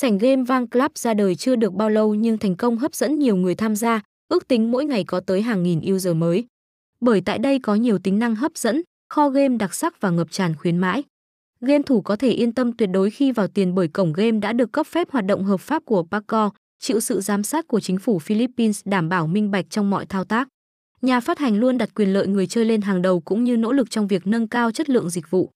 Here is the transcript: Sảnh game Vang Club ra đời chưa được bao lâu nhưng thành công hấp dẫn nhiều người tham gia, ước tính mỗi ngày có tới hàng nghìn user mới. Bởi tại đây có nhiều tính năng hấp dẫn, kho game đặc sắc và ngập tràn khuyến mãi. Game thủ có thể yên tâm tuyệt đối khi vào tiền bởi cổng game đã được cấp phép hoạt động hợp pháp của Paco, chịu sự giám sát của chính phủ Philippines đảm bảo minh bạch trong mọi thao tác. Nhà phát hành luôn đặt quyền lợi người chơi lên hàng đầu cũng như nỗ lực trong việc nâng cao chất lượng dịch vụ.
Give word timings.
Sảnh 0.00 0.18
game 0.18 0.42
Vang 0.42 0.66
Club 0.66 0.90
ra 0.94 1.14
đời 1.14 1.34
chưa 1.34 1.56
được 1.56 1.72
bao 1.72 1.90
lâu 1.90 2.14
nhưng 2.14 2.38
thành 2.38 2.56
công 2.56 2.78
hấp 2.78 2.94
dẫn 2.94 3.18
nhiều 3.18 3.36
người 3.36 3.54
tham 3.54 3.76
gia, 3.76 4.00
ước 4.28 4.48
tính 4.48 4.70
mỗi 4.70 4.84
ngày 4.84 5.04
có 5.04 5.20
tới 5.20 5.42
hàng 5.42 5.62
nghìn 5.62 5.94
user 5.94 6.16
mới. 6.16 6.44
Bởi 7.00 7.20
tại 7.20 7.38
đây 7.38 7.58
có 7.58 7.74
nhiều 7.74 7.98
tính 7.98 8.18
năng 8.18 8.34
hấp 8.34 8.52
dẫn, 8.54 8.82
kho 9.08 9.28
game 9.28 9.56
đặc 9.56 9.74
sắc 9.74 10.00
và 10.00 10.10
ngập 10.10 10.30
tràn 10.30 10.56
khuyến 10.56 10.78
mãi. 10.78 11.02
Game 11.60 11.82
thủ 11.82 12.00
có 12.00 12.16
thể 12.16 12.30
yên 12.30 12.52
tâm 12.52 12.72
tuyệt 12.72 12.88
đối 12.92 13.10
khi 13.10 13.32
vào 13.32 13.48
tiền 13.48 13.74
bởi 13.74 13.88
cổng 13.88 14.12
game 14.12 14.38
đã 14.38 14.52
được 14.52 14.72
cấp 14.72 14.86
phép 14.86 15.10
hoạt 15.10 15.24
động 15.26 15.44
hợp 15.44 15.60
pháp 15.60 15.84
của 15.84 16.06
Paco, 16.10 16.50
chịu 16.78 17.00
sự 17.00 17.20
giám 17.20 17.42
sát 17.42 17.68
của 17.68 17.80
chính 17.80 17.98
phủ 17.98 18.18
Philippines 18.18 18.80
đảm 18.84 19.08
bảo 19.08 19.26
minh 19.26 19.50
bạch 19.50 19.70
trong 19.70 19.90
mọi 19.90 20.06
thao 20.06 20.24
tác. 20.24 20.48
Nhà 21.02 21.20
phát 21.20 21.38
hành 21.38 21.56
luôn 21.56 21.78
đặt 21.78 21.94
quyền 21.94 22.12
lợi 22.12 22.26
người 22.26 22.46
chơi 22.46 22.64
lên 22.64 22.80
hàng 22.80 23.02
đầu 23.02 23.20
cũng 23.20 23.44
như 23.44 23.56
nỗ 23.56 23.72
lực 23.72 23.90
trong 23.90 24.06
việc 24.06 24.26
nâng 24.26 24.48
cao 24.48 24.72
chất 24.72 24.90
lượng 24.90 25.10
dịch 25.10 25.30
vụ. 25.30 25.50